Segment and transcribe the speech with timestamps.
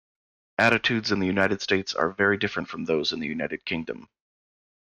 [0.57, 4.09] Attitudes in the United States are very different from those in the United Kingdom.